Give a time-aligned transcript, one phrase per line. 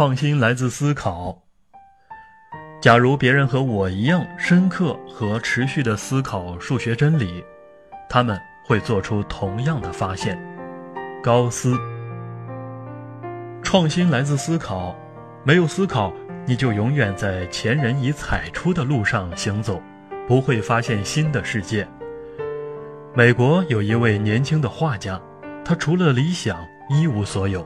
[0.00, 1.42] 创新来自思考。
[2.80, 7.44] 假如别人和我一样深刻和持续的思考数学真理，
[8.08, 10.40] 他们会做出同样的发现。
[11.22, 11.76] 高斯，
[13.62, 14.96] 创新来自思考，
[15.44, 16.10] 没有思考，
[16.46, 19.82] 你就永远在前人已踩出的路上行走，
[20.26, 21.86] 不会发现新的世界。
[23.14, 25.20] 美国有一位年轻的画家，
[25.62, 26.56] 他除了理想
[26.88, 27.62] 一无所有。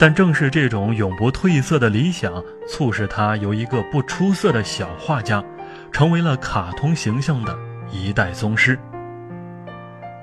[0.00, 5.44] 但正是这种永不褪色的理想，促使他由一个不出色的小画家，
[5.92, 7.54] 成为了卡通形象的
[7.92, 8.78] 一代宗师。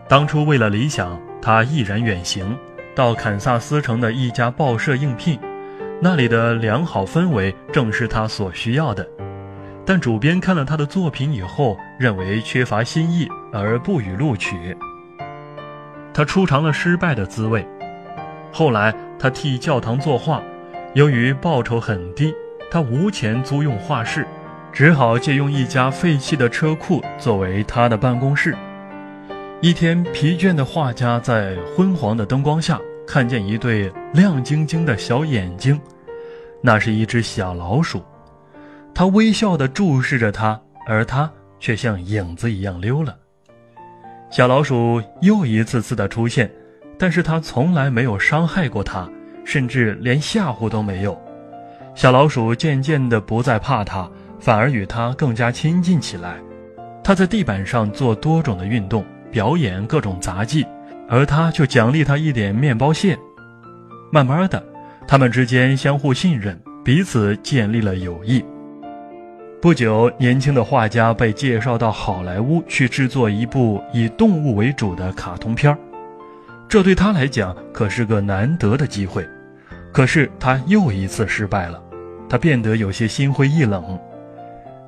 [0.09, 2.58] 当初为了理想，他毅然远行，
[2.95, 5.40] 到堪萨斯城的一家报社应聘，
[6.02, 9.07] 那里的良好氛围正是他所需要的。
[9.85, 14.76] 但主编看了他的作品以后，认为缺乏新意，而不予录取。
[16.16, 17.63] 他初尝了失败的滋味。
[18.58, 20.42] 后来，他替教堂作画，
[20.96, 22.34] 由于报酬很低，
[22.72, 24.26] 他无钱租用画室，
[24.74, 28.58] 只好借用一家废弃的车库作为他的办公室。
[29.62, 35.80] 一天，疲倦的画家在昏黄的灯光下看见一对亮晶晶的小眼睛，
[36.60, 38.02] 那是一只小老鼠，
[38.92, 43.16] 它微笑地注视着他，而他却像影子一样溜了。
[44.32, 46.52] 小老鼠又一次次的出现。
[46.98, 49.09] 但是他从来没有伤害过他，
[49.45, 51.20] 甚至连吓唬都没有。
[51.95, 54.09] 小老鼠渐渐地不再怕他，
[54.40, 56.35] 反而与他更加亲近起来。
[57.03, 60.65] 他在地板上做多种的运动，表演各种杂技，
[61.07, 63.18] 而他却奖励他一点面包屑。
[64.12, 64.63] 慢慢的，
[65.07, 68.44] 他们之间相互信任，彼此建立了友谊。
[69.62, 75.78] 不久，年轻的画家被介绍到好莱坞去制作一部以动物为主的卡通片儿。
[76.69, 79.25] 这对他来讲可是个难得的机会，
[79.94, 81.81] 可是他又一次失败了，
[82.29, 83.97] 他变得有些心灰意冷。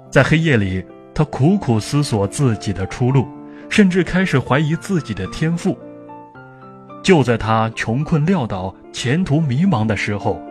[0.10, 3.26] 在黑夜里，他苦苦思索自己的出路，
[3.70, 5.78] 甚至开始怀疑自己的天赋。
[7.02, 10.42] 就在他穷困潦倒、前途迷茫的时候，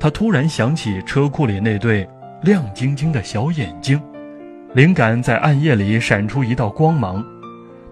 [0.00, 2.08] 他突然想起车库里那对
[2.42, 4.02] 亮晶晶的小眼睛，
[4.74, 7.24] 灵感在暗夜里闪出一道光芒，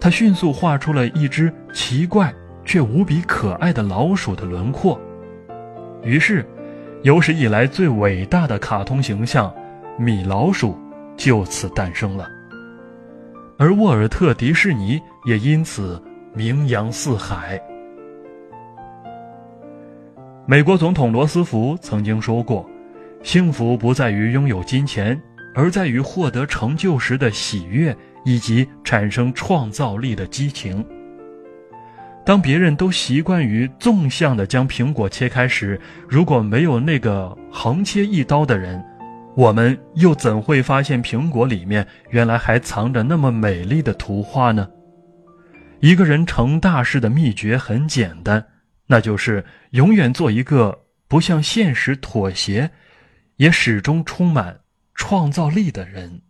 [0.00, 2.34] 他迅速画出了一只奇怪。
[2.65, 5.00] 却无比可爱的老鼠的轮廓，
[6.03, 6.47] 于是，
[7.03, 9.53] 有史以来最伟大的卡通形象——
[9.98, 10.78] 米老鼠
[11.16, 12.28] 就此诞生了。
[13.59, 16.03] 而沃尔特·迪士尼也因此
[16.34, 17.60] 名扬四海。
[20.47, 22.69] 美国总统罗斯福曾经说过
[23.22, 25.21] ：“幸福不在于拥有金钱，
[25.54, 30.84] 而在于获得成就时的喜悦以及产生创造力的激情。”
[32.25, 38.82] 当别人都习惯于纵向的将苹果切开时，如果没有那个横切一刀的人，
[39.34, 44.69] 我们又怎会发现苹果里面原来还藏着那么美丽的图画呢？
[45.80, 48.44] 一个人成大事的秘诀很简单，
[48.86, 52.70] 那就是永远做一个不向现实妥协，
[53.36, 54.60] 也始终充满
[54.94, 56.20] 创造力的人。